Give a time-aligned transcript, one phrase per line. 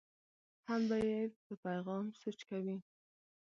[0.67, 2.77] هم به یې په پیغام سوچ کوي.